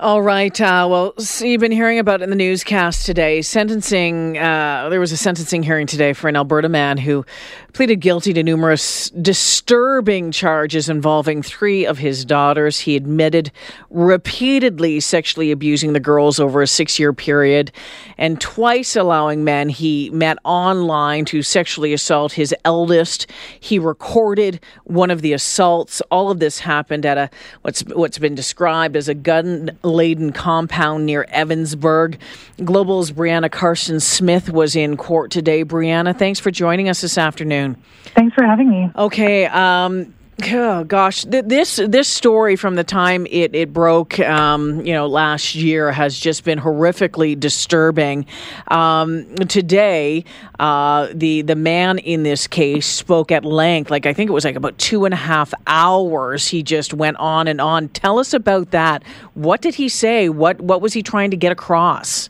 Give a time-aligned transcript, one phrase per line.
[0.00, 0.60] All right.
[0.60, 3.42] Uh, well, so you've been hearing about in the newscast today.
[3.42, 4.38] Sentencing.
[4.38, 7.26] Uh, there was a sentencing hearing today for an Alberta man who
[7.72, 12.78] pleaded guilty to numerous disturbing charges involving three of his daughters.
[12.78, 13.50] He admitted
[13.90, 17.72] repeatedly sexually abusing the girls over a six-year period,
[18.16, 23.26] and twice allowing men he met online to sexually assault his eldest.
[23.58, 26.00] He recorded one of the assaults.
[26.12, 27.30] All of this happened at a
[27.62, 32.18] what's what's been described as a gun laden compound near Evansburg.
[32.64, 35.64] Global's Breanna Karstens-Smith was in court today.
[35.64, 37.76] Brianna, thanks for joining us this afternoon.
[38.14, 38.90] Thanks for having me.
[38.96, 39.46] Okay.
[39.46, 45.08] Um, Oh gosh, this this story from the time it it broke, um, you know,
[45.08, 48.24] last year has just been horrifically disturbing.
[48.68, 50.24] Um, today,
[50.60, 54.44] uh, the the man in this case spoke at length, like I think it was
[54.44, 56.46] like about two and a half hours.
[56.46, 57.88] He just went on and on.
[57.88, 59.02] Tell us about that.
[59.34, 60.28] What did he say?
[60.28, 62.28] What what was he trying to get across?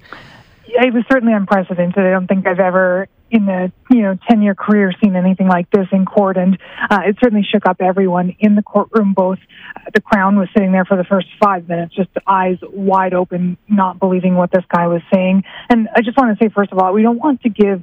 [0.66, 1.98] It was certainly unprecedented.
[1.98, 5.70] I don't think I've ever in the you know 10 year career seen anything like
[5.70, 6.58] this in court and
[6.90, 9.38] uh, it certainly shook up everyone in the courtroom both
[9.76, 13.56] uh, the crown was sitting there for the first five minutes just eyes wide open
[13.68, 16.78] not believing what this guy was saying and i just want to say first of
[16.78, 17.82] all we don't want to give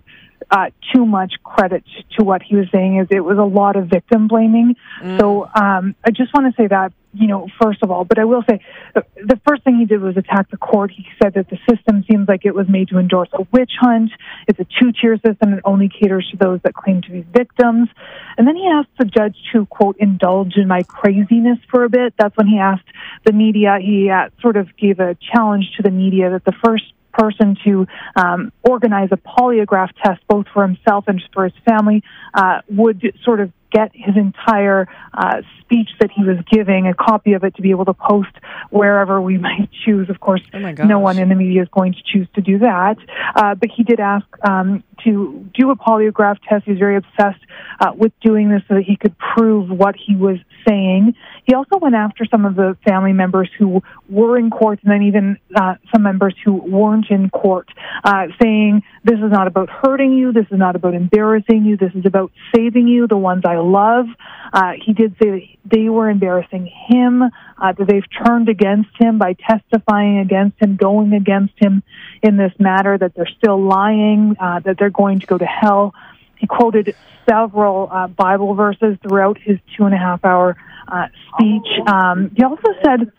[0.52, 1.84] uh, too much credit
[2.18, 4.76] to what he was saying is it was a lot of victim blaming.
[5.02, 5.20] Mm.
[5.20, 8.26] So um, I just want to say that you know first of all, but I
[8.26, 8.60] will say
[8.94, 10.92] the first thing he did was attack the court.
[10.92, 14.12] He said that the system seems like it was made to endorse a witch hunt.
[14.48, 17.90] It's a two tier system that only caters to those that claim to be victims.
[18.38, 22.14] And then he asked the judge to quote indulge in my craziness for a bit.
[22.18, 22.88] That's when he asked
[23.26, 23.78] the media.
[23.82, 27.88] He uh, sort of gave a challenge to the media that the first person to
[28.16, 33.40] um, organize a polygraph test both for himself and for his family uh, would sort
[33.40, 37.62] of get his entire uh, speech that he was giving, a copy of it to
[37.62, 38.32] be able to post
[38.70, 40.10] wherever we might choose.
[40.10, 42.98] Of course, oh no one in the media is going to choose to do that.
[43.36, 46.66] Uh, but he did ask um, to do a polygraph test.
[46.66, 47.44] He's very obsessed
[47.80, 51.16] uh, with doing this so that he could prove what he was saying.
[51.46, 55.04] He also went after some of the family members who were in court and then
[55.04, 57.70] even uh, some members who weren't in court,
[58.04, 60.32] uh, saying, This is not about hurting you.
[60.32, 61.78] This is not about embarrassing you.
[61.78, 64.06] This is about saving you, the ones I love.
[64.52, 69.18] Uh, he did say that they were embarrassing him, uh, that they've turned against him
[69.18, 71.84] by testifying against him, going against him
[72.26, 75.94] in this matter, that they're still lying, uh, that they're going to go to hell.
[76.38, 76.96] He quoted
[77.30, 81.68] several uh, Bible verses throughout his two and a half hour uh, speech.
[81.88, 83.12] Um, he also said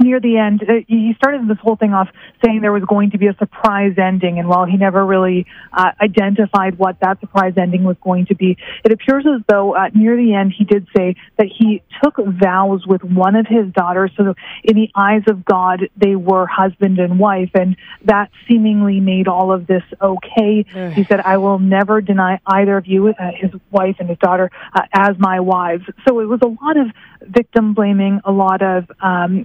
[0.00, 2.08] near the end, uh, he started this whole thing off
[2.44, 5.92] saying there was going to be a surprise ending, and while he never really uh,
[6.00, 10.16] identified what that surprise ending was going to be, it appears as though uh, near
[10.16, 14.34] the end he did say that he took vows with one of his daughters, so
[14.64, 19.52] in the eyes of God, they were husband and wife, and that seemingly made all
[19.52, 20.64] of this okay.
[20.94, 24.50] he said, "I will never deny either of you, uh, his wife and his daughter,
[24.74, 26.86] uh, as my wives." So it was a lot of
[27.22, 29.44] victim blaming, a lot of um,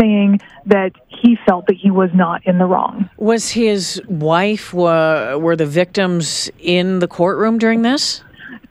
[0.00, 3.08] saying that he felt that he was not in the wrong.
[3.16, 8.22] Was his wife, were, were the victims in the courtroom during this?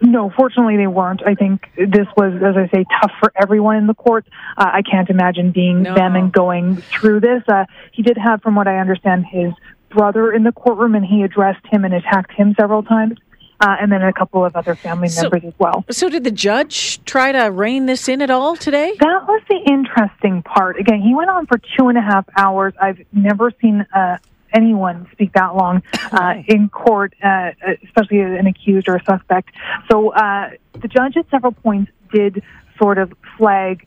[0.02, 1.22] No, fortunately they weren't.
[1.26, 4.26] I think this was, as I say, tough for everyone in the court.
[4.58, 5.96] Uh, I can't imagine being no.
[5.96, 7.44] them and going through this.
[7.48, 9.54] Uh, he did have, from what I understand, his
[9.90, 13.18] brother in the courtroom, and he addressed him and attacked him several times
[13.60, 15.86] uh, and then a couple of other family so, members as well.
[15.92, 18.94] So, did the judge try to rein this in at all today?
[19.00, 20.80] That was the interesting part.
[20.80, 22.74] Again, he went on for two and a half hours.
[22.80, 24.18] I've never seen uh,
[24.54, 27.52] anyone speak that long uh, in court, uh,
[27.84, 29.52] especially an accused or a suspect.
[29.90, 32.44] So, uh, the judge at several points did
[32.78, 33.86] sort of flag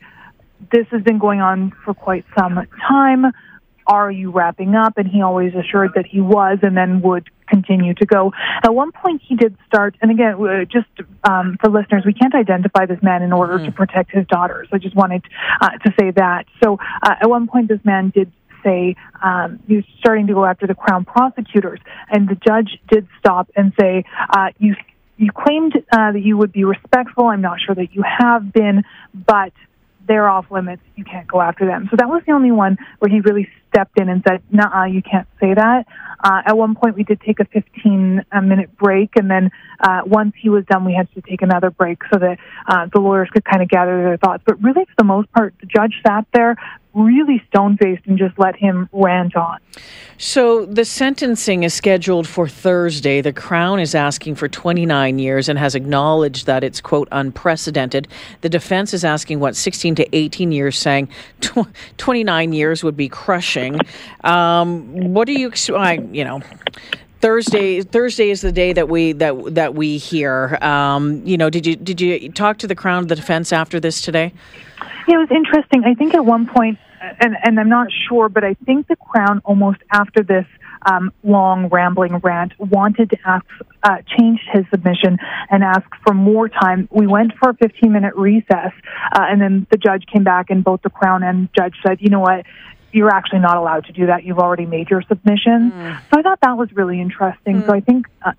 [0.71, 3.31] this has been going on for quite some time
[3.89, 4.97] are you wrapping up?
[4.97, 8.31] And he always assured that he was and then would continue to go.
[8.63, 10.35] At one point, he did start, and again,
[10.71, 10.87] just
[11.23, 13.65] um, for listeners, we can't identify this man in order mm-hmm.
[13.65, 14.67] to protect his daughters.
[14.71, 15.23] I just wanted
[15.59, 16.45] uh, to say that.
[16.63, 18.31] So uh, at one point, this man did
[18.63, 23.07] say um, he was starting to go after the Crown prosecutors, and the judge did
[23.17, 24.75] stop and say, uh, "You
[25.17, 27.25] you claimed uh, that you would be respectful.
[27.25, 28.83] I'm not sure that you have been,
[29.13, 29.53] but."
[30.07, 30.81] They're off limits.
[30.95, 31.87] You can't go after them.
[31.91, 35.01] So that was the only one where he really stepped in and said, "Nah, you
[35.01, 35.85] can't say that."
[36.21, 40.33] Uh, at one point, we did take a 15 minute break, and then uh, once
[40.37, 42.37] he was done, we had to take another break so that
[42.67, 44.43] uh, the lawyers could kind of gather their thoughts.
[44.45, 46.55] But really, for the most part, the judge sat there
[46.93, 49.59] really stone faced and just let him rant on.
[50.17, 53.21] So the sentencing is scheduled for Thursday.
[53.21, 58.07] The Crown is asking for 29 years and has acknowledged that it's, quote, unprecedented.
[58.41, 61.09] The defense is asking, what, 16 to 18 years, saying
[61.41, 61.67] tw-
[61.97, 63.58] 29 years would be crushing.
[64.23, 66.41] Um, what do you, I, you know,
[67.21, 67.81] Thursday.
[67.81, 70.57] Thursday is the day that we that that we hear.
[70.61, 73.79] Um, you know, did you did you talk to the Crown, of the defense after
[73.79, 74.33] this today?
[75.07, 75.83] Yeah, it was interesting.
[75.85, 76.77] I think at one point,
[77.19, 80.45] and, and I'm not sure, but I think the Crown almost after this
[80.85, 83.45] um, long rambling rant wanted to ask,
[83.83, 85.17] uh, changed his submission
[85.49, 86.87] and ask for more time.
[86.91, 88.71] We went for a 15 minute recess,
[89.11, 92.09] uh, and then the judge came back, and both the Crown and judge said, you
[92.09, 92.45] know what,
[92.91, 94.23] you're actually not allowed to do that.
[94.23, 95.71] You've already made your submission.
[95.71, 96.01] Mm.
[96.11, 97.61] So I thought that was really interesting.
[97.61, 97.65] Mm.
[97.65, 98.31] So I think uh,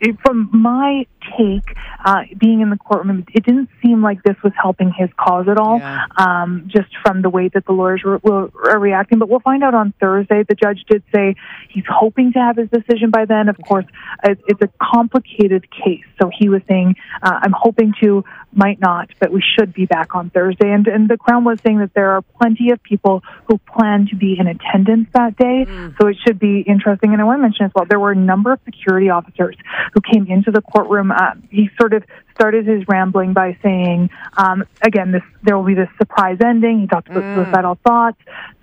[0.00, 1.06] it, from my
[1.36, 5.46] take, uh, being in the courtroom, it didn't seem like this was helping his cause
[5.48, 6.04] at all, yeah.
[6.16, 9.18] um, just from the way that the lawyers were, were, were, reacting.
[9.18, 10.44] But we'll find out on Thursday.
[10.48, 11.34] The judge did say
[11.70, 13.48] he's hoping to have his decision by then.
[13.48, 13.86] Of course,
[14.24, 16.04] it's, it's a complicated case.
[16.20, 20.14] So he was saying, uh, I'm hoping to, might not, but we should be back
[20.14, 20.70] on Thursday.
[20.70, 24.16] And, and the Crown was saying that there are plenty of people who plan to
[24.16, 25.66] be in attendance that day.
[25.66, 25.94] Mm.
[26.00, 27.12] So it should be interesting.
[27.12, 29.56] And I want to mention as well, there were a number of security officers
[29.92, 31.10] who came into the courtroom.
[31.10, 32.04] Uh, he sort of
[32.34, 36.80] started his rambling by saying, um, again, this there will be this surprise ending.
[36.80, 37.44] He talked about mm.
[37.44, 38.16] suicidal thoughts.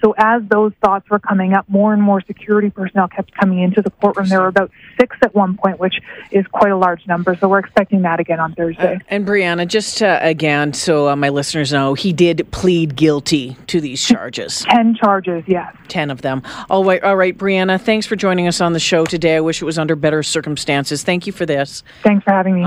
[0.03, 3.83] So as those thoughts were coming up, more and more security personnel kept coming into
[3.83, 4.29] the courtroom.
[4.29, 6.01] There were about six at one point, which
[6.31, 7.35] is quite a large number.
[7.35, 8.95] So we're expecting that again on Thursday.
[8.95, 13.57] Uh, and Breanna, just uh, again, so uh, my listeners know, he did plead guilty
[13.67, 14.65] to these charges.
[14.69, 15.75] Ten charges, yes.
[15.87, 16.41] Ten of them.
[16.69, 17.79] All right, all right, Breanna.
[17.79, 19.35] Thanks for joining us on the show today.
[19.35, 21.03] I wish it was under better circumstances.
[21.03, 21.83] Thank you for this.
[22.01, 22.63] Thanks for having me.